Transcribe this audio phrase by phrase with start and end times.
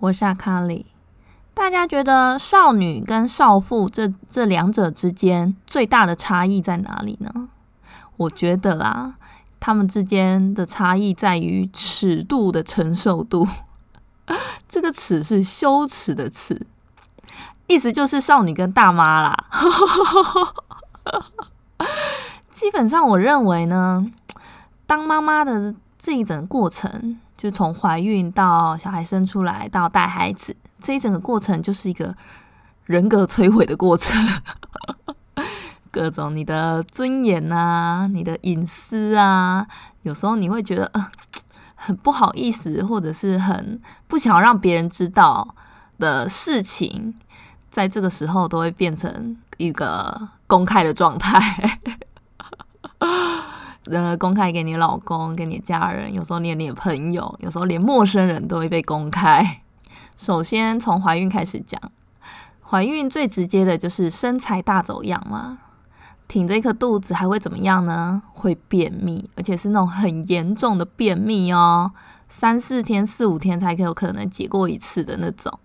[0.00, 0.86] 我是阿卡里。
[1.54, 7.48] 大家觉得少女跟少妇这这两者之间最大的差异在哪里呢？
[8.16, 9.14] 我觉得啦，
[9.58, 13.48] 他们之间的差异在于尺度的承受度。
[14.68, 16.66] 这个“尺”是羞耻的“耻”，
[17.66, 19.36] 意思就是少女跟大妈啦。
[22.50, 24.06] 基本上，我认为呢，
[24.86, 27.18] 当妈妈的这一整个过程。
[27.38, 32.14] 就从怀孕到小孩生出来到带孩子这一整个过程，就是一个
[32.84, 34.14] 人格摧毁的过程。
[35.90, 39.66] 各种你的尊严啊，你的隐私啊，
[40.02, 41.06] 有时候你会觉得呃
[41.76, 45.54] 很不好意思，或者是很不想让别人知道
[45.98, 47.14] 的事情，
[47.70, 51.80] 在这个时候都会变成一个公开的状态。
[53.90, 59.62] 呃，公开给你老公、给你家人，有时候连你的朋友，有时候连陌生人都会被公开。
[60.16, 61.80] 首先从怀孕开始讲，
[62.62, 65.58] 怀孕最直接的就是身材大走样嘛，
[66.26, 68.22] 挺着一颗肚子还会怎么样呢？
[68.34, 71.92] 会便秘，而且是那种很严重的便秘哦，
[72.28, 75.58] 三四天、四五天才有可能解过一次的那种。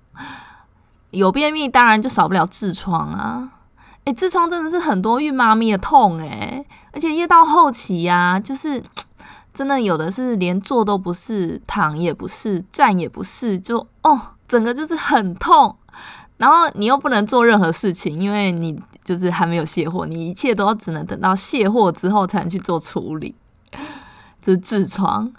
[1.09, 3.52] 有便秘，当然就少不了痔疮啊。
[4.05, 8.83] 哎，痔疮真的是很多孕妈咪的痛哎，而且越到后期呀，就是
[9.53, 15.75] 真的有的是连坐都不是，躺也不是，站也不是，就哦，整个就是很痛。
[16.37, 23.33] 然后你又不能做任何事情，因为你就是还没有卸货，你一切都只能等到卸货之后才能去做处理。
[24.41, 25.31] 这是痔疮，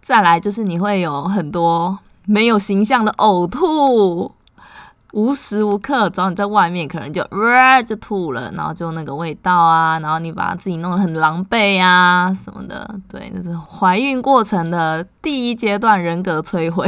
[0.00, 4.32] 再来就是你会有很多没有形象的呕吐。
[5.12, 16.86] 无时无刻，只要你在外面，可能就哇就吐了，然后就那个味道啊，然后你把自己弄得很狼狈啊什么的，对，这是怀孕过程的第一阶段人格摧毁。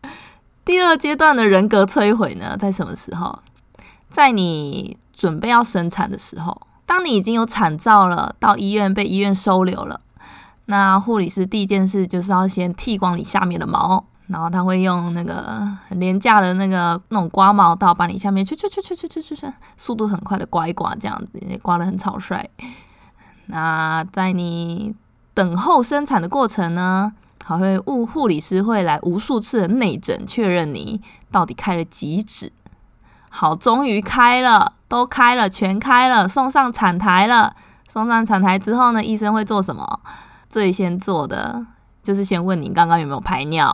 [0.64, 3.38] 第二阶段的人格摧毁呢，在什么时候？
[4.08, 10.00] 在你准备要生产的时候，当你已经有产兆了，到医院被医院收留了，
[10.66, 14.06] 那护理师第一件事就是要先剃光你下面的毛。
[14.28, 22.44] 然后他会用那个很廉价的那个那种刮毛刀，把你下面去去去去去去去去，速度很快的刮一刮，这样子刮得很草率。
[23.46, 24.94] 那在你
[25.32, 27.12] 等候生产的过程呢，
[27.44, 31.00] 还会护护理师会来无数次的内诊，确认你
[31.30, 32.52] 到底开了几指。
[33.28, 37.54] 好，终于开了，都开了，全开了，送上产台了。
[37.88, 40.00] 送上产台之后呢，医生会做什么？
[40.48, 41.66] 最先做的。
[42.06, 43.68] 就是先问你刚刚有没有排尿，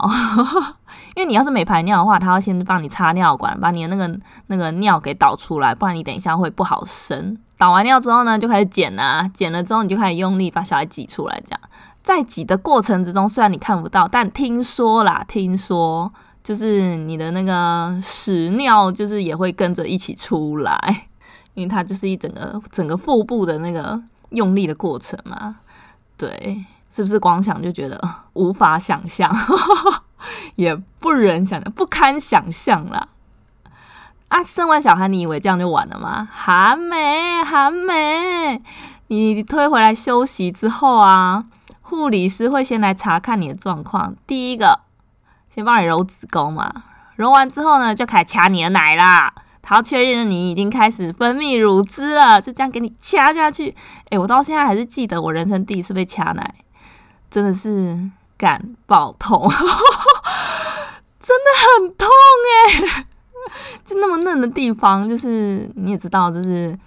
[1.15, 7.37] 因为你要是没排尿的话，他要先帮你插尿管，把你的那个那个尿给导出来，不然你等一下会不好生。
[7.59, 11.60] 导完尿之后呢，就开始剪啊，剪了之后你就开始用力把小孩挤出来，这样
[12.03, 16.10] 在挤的过程之中，虽然你看不到，但听说啦，听说
[16.43, 21.06] 就是你的那个屎尿就是也会跟着一起出来，
[21.53, 25.56] 因为它就是一整个整个腹部的那个用力的过程嘛，
[26.16, 26.64] 对。
[26.95, 27.99] 是不是光想就觉得
[28.35, 29.35] 无法想象，
[30.56, 33.09] 也不忍想象，不堪想象啦！
[34.29, 36.29] 啊，生完小孩，你以为这样就完了吗？
[36.31, 38.62] 还没，还没。
[39.06, 41.47] 你推回来休息之后啊，
[41.81, 44.15] 护理师会先来查看你的状况。
[44.27, 44.81] 第一个，
[45.49, 46.71] 先帮你揉子宫嘛，
[47.17, 49.33] 揉完之后呢，就开始掐你的奶啦。
[49.62, 53.75] 他要确认你已经开始分泌乳汁了，就这样给你掐下去。
[54.11, 56.55] 诶，我到现在还是记得我人生第一次被掐奶。
[57.32, 57.99] 真的是
[58.37, 59.49] 感爆痛，
[61.19, 61.49] 真的
[61.81, 62.06] 很痛
[62.93, 63.06] 哎！
[63.82, 66.79] 就那么嫩的地方，就是你也知道，就是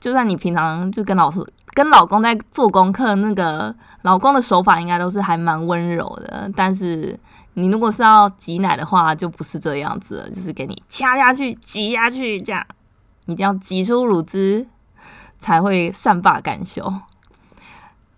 [0.00, 1.38] 就算你平常就跟老师
[1.74, 6.50] 跟老公在做功课，那个老公的手法应该都是还蛮温柔的。
[6.56, 7.18] 但是
[7.52, 12.66] 你如果是要挤奶的话，就不是这样子了，就是给你掐下去、挤下去这样，
[13.26, 14.66] 一定要挤出乳汁
[15.38, 16.90] 才会善罢甘休。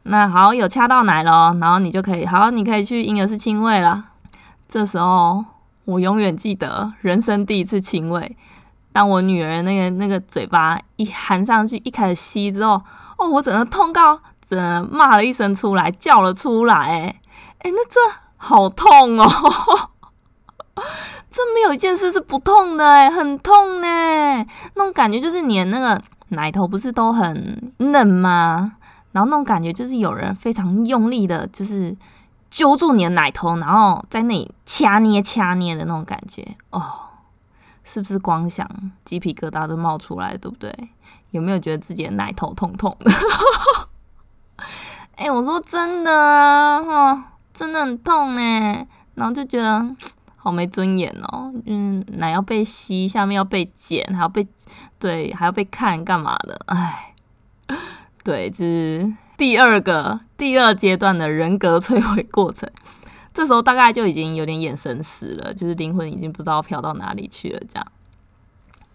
[0.05, 4.05] 那好，有掐到奶了，然后你就可以好，你可以去婴儿室亲喂了。
[4.69, 5.45] 这时候
[5.87, 8.37] 我永远记得人生第一次亲喂。
[8.93, 12.81] 当我女儿那个那个嘴巴一含上去，一开始吸之后，
[13.19, 17.21] 哦，我整个痛到，整骂了一声出来，叫了出来，哎，
[17.59, 17.99] 哎，那这
[18.37, 19.27] 好痛哦，
[21.31, 23.87] 这没有一件事是不痛的，哎，很痛呢，
[24.75, 28.75] 那种感觉就是你的那个奶头不是都很嫩吗？
[29.15, 31.97] 然后那种感觉就是有人非常用力的，就是
[32.51, 36.83] 揪住你的奶头，然后在那里掐捏掐捏的那种感觉，哦。
[37.87, 38.67] 是不是光想
[39.05, 40.75] 鸡皮疙瘩都冒出来，对不对？
[41.33, 43.11] 有没有觉得自己的奶头痛痛的？
[45.17, 49.87] 哎，我说真的啊，哈，真的很痛哎，然后就觉得
[50.35, 54.49] 好没尊严哦，嗯，奶要被吸，下面要被剪，还要被
[54.99, 56.59] 对，还要被看干嘛的？
[56.69, 57.15] 哎，
[58.25, 62.69] 对，就是第二个第二阶段的人格摧毁过程。
[63.35, 67.61] 这时候大概就已经有点眼神死了，就是灵魂已经不知道飘到哪里去了。
[67.69, 67.87] 这样，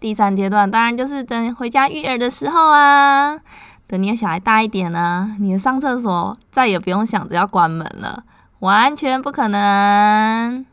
[0.00, 3.38] 第三阶段当然就是等回家育儿的时候啊，
[3.86, 8.24] 等你的小孩大一点呢，你的上厕所再也不用想着要关门了，
[8.60, 10.66] 完全不可能。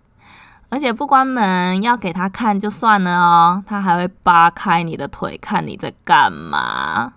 [0.70, 7.14] 而且不关门要给他看就算了哦，他还会扒开你的腿看你在干嘛。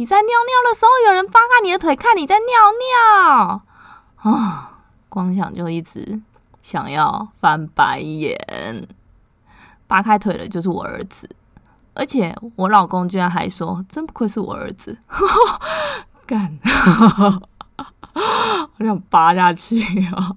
[0.00, 2.46] 你在尿尿的时候，有人扒开你的腿看你在尿
[4.24, 4.78] 尿啊。
[5.10, 6.22] 光想就一直
[6.62, 8.88] 想要翻白眼，
[9.86, 11.28] 扒开腿的就是我儿子，
[11.92, 14.96] 而且我老公居然还说：“真不愧是我儿子。
[16.24, 16.58] ”干，
[18.78, 19.82] 我想扒下去
[20.14, 20.32] 啊！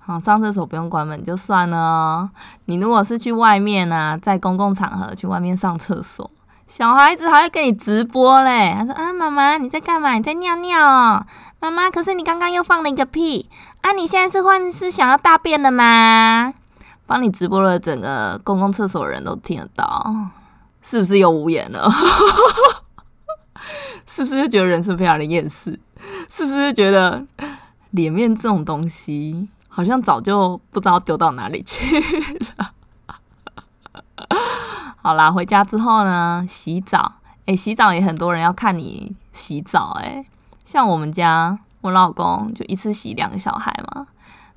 [0.00, 2.30] 好，上厕所不用关门就算了。
[2.64, 6.30] 你如果是去外面啊，在公共场合去外面上厕所。
[6.66, 10.14] 小孩子还会跟你直播嘞，他说啊，妈妈你在干嘛？
[10.14, 11.24] 你在尿尿哦，
[11.60, 13.48] 妈妈，可是你刚刚又放了一个屁
[13.82, 13.92] 啊！
[13.92, 16.52] 你现在是换是想要大便了吗？
[17.06, 20.14] 帮你直播了整个公共厕所的人都听得到，
[20.82, 21.88] 是不是又无言了？
[24.06, 25.78] 是不是就觉得人生非常的厌世？
[26.28, 27.24] 是不是就觉得
[27.92, 32.00] 脸面这种东西好像早就不知道丢到哪里去
[32.58, 32.72] 了？
[35.06, 37.12] 好啦，回家之后呢，洗澡。
[37.44, 39.96] 诶，洗澡也很多人要看你洗澡。
[40.00, 40.26] 诶，
[40.64, 44.08] 像我们家，我老公就一次洗两个小孩嘛。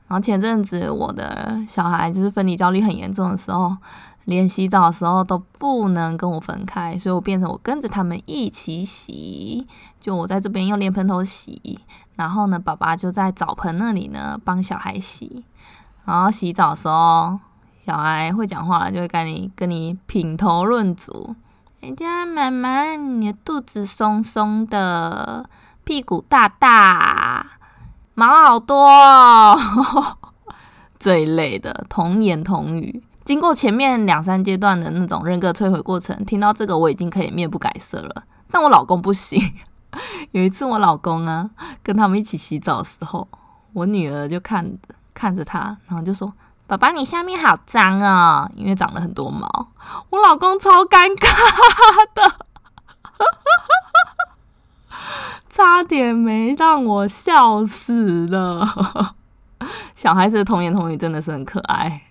[0.07, 3.78] 然后前阵子我的小孩就是分离焦虑很严重的时候，
[4.25, 9.68] 连洗澡的时候都不能跟我分开，所以我变成我跟着他们一起洗。
[10.00, 11.80] 就我在这边用莲盆头洗，
[12.16, 15.45] 然后呢，爸爸就在澡盆那里呢帮小孩洗。
[16.06, 17.40] 然后洗澡的时候。
[17.89, 21.36] 小孩会讲话，就会跟你跟你品头论足。
[21.80, 25.50] 人家妈妈，你的肚子松松的，
[25.83, 27.57] 屁股大大，
[28.13, 29.57] 毛好多，
[31.00, 33.01] 这一类的童言童语。
[33.25, 38.24] 经过前面两三阶段的那种人格摧毁过程，听到这个我已经可以面不改色了。
[38.51, 39.42] 但我老公不行。
[40.30, 41.50] 有一次我老公啊，
[41.81, 43.27] 跟他们一起洗澡的时候，
[43.74, 44.77] 我女儿就看
[45.15, 46.31] 看着他，然后就说。
[46.69, 49.71] 爸爸，你下面好脏啊，因为长了很多毛。
[50.11, 51.28] 我老公超尴尬
[52.14, 52.45] 的，
[55.49, 59.16] 差点没让我笑死了。
[59.95, 62.04] 小孩子的童言童语真的是很可爱，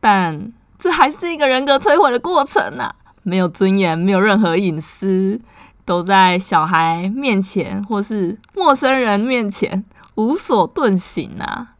[0.00, 2.94] 但这还是一个人格摧毁的过程啊！
[3.22, 5.38] 没有尊严，没有任何隐私，
[5.84, 11.74] 都在小孩面前或是陌生人面前无所遁形啊，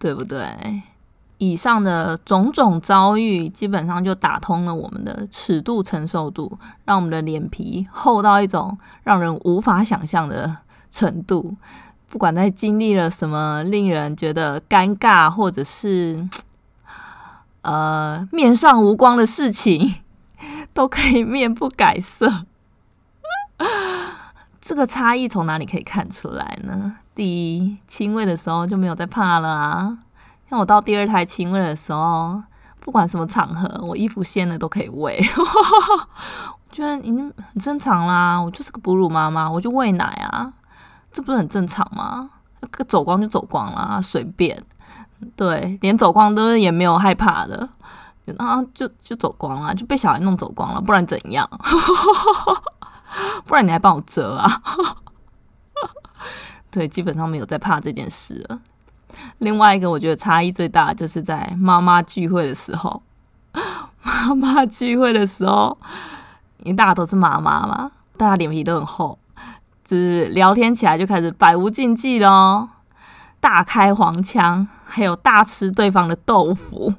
[0.00, 0.82] 对不对？
[1.50, 10.56] 以上的种种遭遇，基本上就打通了我们的尺度承受度，让我们的脸皮厚到一种让人无法想象的
[10.90, 11.56] 程度。
[12.08, 16.28] 不管在经历了什么令人觉得尴尬，或者是
[17.62, 19.96] 呃面上无光的事情，
[20.72, 22.44] 都可以面不改色。
[24.60, 26.96] 这个差异从哪里可以看出来呢？
[27.14, 29.98] 第一，亲喂的时候就没有再怕了啊。
[30.50, 32.42] 像我到第二胎亲喂的时候，
[32.80, 38.38] 不管什么场合，我衣服掀了都可以喂， 我觉得已经很正常啦。
[38.38, 40.52] 我就是个哺乳妈妈，我就喂奶啊，
[41.10, 42.30] 这不是很正常吗？
[42.88, 44.62] 走光就走光啦，随便。
[45.36, 47.68] 对，连走光都也没有害怕的，
[48.36, 51.48] 啊，就就走光了，就被小孩弄走光了，不然怎样？
[53.46, 54.62] 不然你还帮我折啊？
[56.70, 58.60] 对，基本上没有在怕这件事了。
[59.38, 63.02] 另外一个，我觉得差异最大就是在妈妈聚会的时候。
[64.02, 65.78] 妈妈聚会的时候，
[66.58, 69.18] 因为大家都是妈妈嘛，大家脸皮都很厚，
[69.84, 72.68] 就是聊天起来就开始百无禁忌咯，
[73.40, 76.94] 大开黄腔，还有大吃对方的豆腐。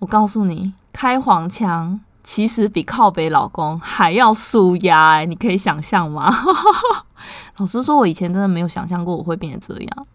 [0.00, 6.32] 我告诉你，开黄腔其实比靠北老公还要舒压哎，你可以想象吗？
[7.56, 10.06] 老实说，我以前真的没有想象过我会变成这样。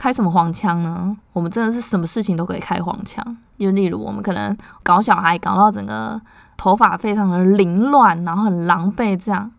[0.00, 1.14] 开什么黄腔呢？
[1.34, 3.22] 我们真的是什么事情都可以开黄腔。
[3.58, 6.18] 就例如，我们可能搞小孩，搞到整个
[6.56, 9.52] 头发非常的凌乱，然后很狼狈这样，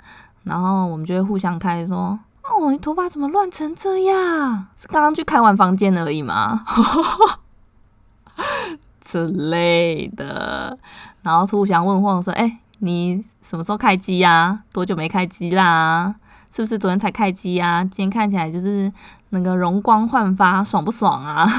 [0.43, 4.65] 然后我们就会互相开说：“哦，你头发怎么乱成这样？
[4.75, 6.65] 是刚刚去开完房间而已吗？”
[8.99, 10.75] 之类的，
[11.21, 14.63] 然后互相问候说：“哎，你什么时候开机呀？
[14.73, 16.15] 多久没开机啦？
[16.51, 17.83] 是不是昨天才开机呀？
[17.83, 18.91] 今天看起来就是……”
[19.31, 21.49] 那个容光焕发，爽不爽啊？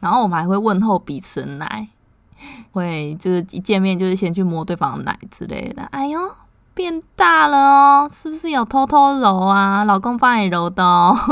[0.00, 1.88] 然后我们还会问候彼此的奶，
[2.72, 5.82] 会就是一见面就是先去摸对方的奶之类的。
[5.90, 6.20] 哎呦，
[6.74, 9.84] 变大了哦，是不是有偷偷揉啊？
[9.84, 11.16] 老公帮你揉的哦。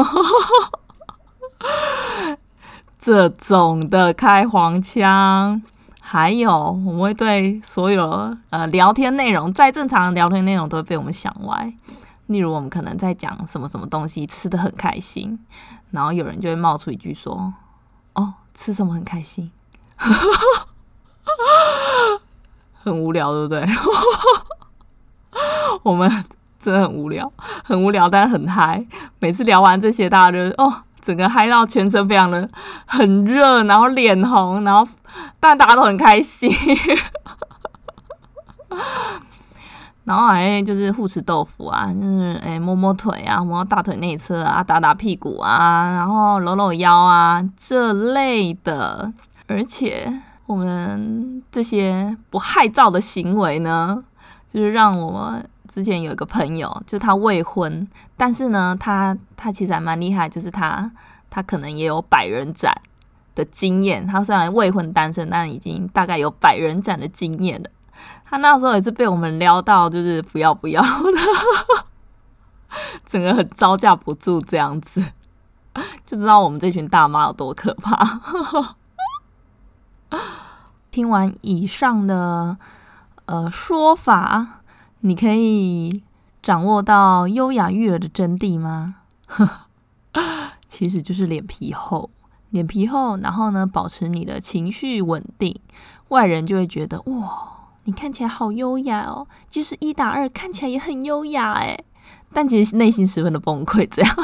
[2.98, 5.62] 这种的开黄腔，
[6.00, 11.72] 还有我们会对所有呃聊天内容，再正常的聊天内容都会被我们想歪。
[12.26, 15.38] 例如，我们可能在讲什么什么东西，吃的很开心，
[15.90, 17.54] 然后有人就会冒出一句说
[18.14, 19.50] ：“哦，吃什么很开心？”
[22.82, 23.66] 很无聊，对不对？
[25.82, 26.24] 我们
[26.58, 27.32] 真的很无聊，
[27.64, 28.86] 很无聊，但很嗨。
[29.18, 32.48] 每次聊完这些，大家就哦，整个嗨到全身非常的
[32.86, 34.86] 很热，然后脸红，然后
[35.40, 36.50] 但大家都很开心。
[40.06, 49.12] 然后还就是护持豆腐啊，就是诶摸摸腿啊，摸大腿内侧啊，打打屁股啊，然后搂搂腰啊这类的。
[49.48, 50.08] 而且
[50.46, 54.00] 我们这些不害臊的行为呢，
[54.48, 60.88] 就是让我之前有一个朋友，就他未婚，但是呢，他他其实还蛮厉害，就是他
[61.28, 62.72] 他可能也有百人斩
[63.34, 64.06] 的经验。
[64.06, 67.68] 他虽然未婚单身，但已经大概有百人斩的经验了。
[68.24, 71.86] 他那时候也是被我们撩到，就是不要不要的，
[73.04, 75.02] 整个很招架不住这样子，
[76.04, 78.20] 就知道我们这群大妈有多可怕。
[80.90, 82.56] 听完以上的
[83.26, 84.62] 呃说法，
[85.00, 86.02] 你可以
[86.42, 88.96] 掌握到优雅育儿的真谛吗？
[90.68, 92.10] 其实就是脸皮厚，
[92.50, 95.60] 脸皮厚，然后呢，保持你的情绪稳定，
[96.08, 97.55] 外人就会觉得哇。
[97.86, 101.78] 你看起来好优雅哦，就是一打二看起来也很优雅哎，
[102.32, 103.88] 但其实内心十分的崩溃。
[103.88, 104.16] 这样，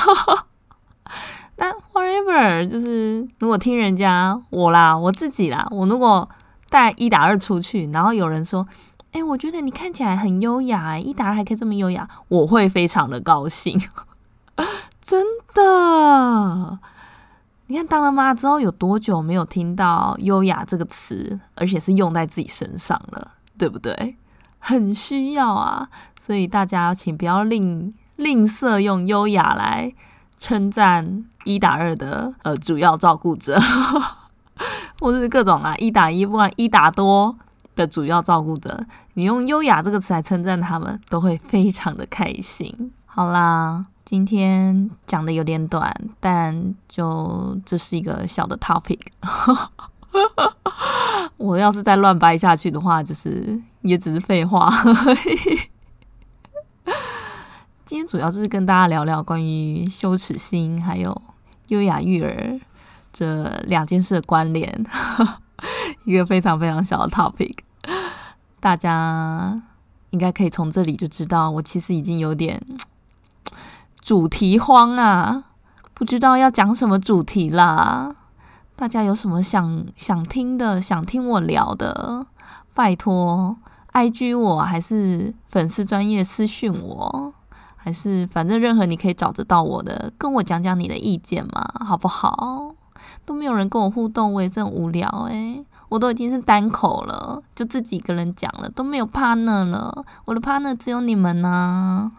[1.56, 6.28] 但 whatever，就是如果听人家我啦，我自己啦，我如果
[6.68, 8.66] 带一打二出去，然后有人说，
[9.12, 13.80] 哎，我觉得你看起来很优雅哎，一打二还可以这么优雅，我会非常的高兴，
[15.00, 16.78] 真的。
[17.68, 23.30] 你看当了妈之后，有多久没有听到优雅这个词，而且是用在自己身上了？
[23.62, 24.16] 对不对？
[24.58, 25.88] 很需要啊，
[26.18, 29.92] 所以大家请不要吝吝啬用优雅来
[30.36, 33.60] 称赞一打二的呃主要照顾者，
[34.98, 37.36] 或是各种啊一打一不管一打多
[37.76, 42.92] 的主要照顾者，你用优雅这个词来称赞他们，都会非常的开心。
[43.06, 48.98] 好啦，今天讲的有点短，但就这是一个小的 topic。
[51.36, 54.70] 我要是再乱掰下去的话，就是也只是废话。
[57.84, 61.22] 今天主要就是跟大家聊聊关于羞耻心还有
[61.68, 62.58] 优雅育儿
[63.12, 64.86] 这两件事的关联，
[66.06, 67.54] 一个非常非常小的 topic。
[68.60, 69.60] 大家
[70.10, 72.64] 应该可以从这里就知道，我其实已经有点
[74.00, 75.44] 主题荒啊，
[75.92, 78.16] 不知道要讲什么主题啦。
[78.82, 82.26] 大家有什么想想听的，想听我聊的，
[82.74, 83.56] 拜托
[83.92, 87.32] ，I G 我还是粉丝专业私讯我，
[87.76, 92.74] 还是反正任何你可以找得到我的，跟我讲讲你的意见嘛，好不好？
[93.24, 102.10] 都没有人跟我互动，我也真无聊诶，我都已经是单口了，就自己一个人讲了，都没有 partner 了，我的 partner 只有你们呢。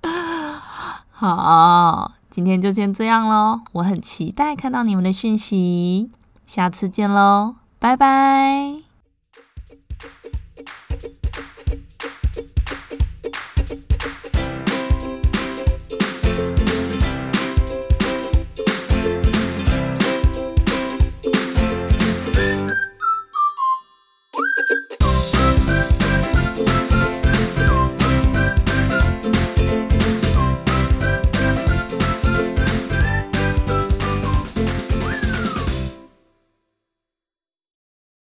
[1.12, 2.12] 好。
[2.36, 6.10] 今天就先这样喽，我很期待看到你们的讯息，
[6.46, 8.85] 下次见喽，拜拜。